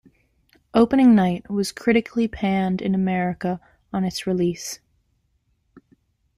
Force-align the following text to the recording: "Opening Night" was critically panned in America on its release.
"Opening 0.73 1.13
Night" 1.13 1.47
was 1.47 1.71
critically 1.71 2.27
panned 2.27 2.81
in 2.81 2.95
America 2.95 3.61
on 3.93 4.03
its 4.03 4.25
release. 4.25 4.79